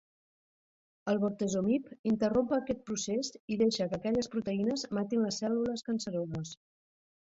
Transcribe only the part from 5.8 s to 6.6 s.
canceroses.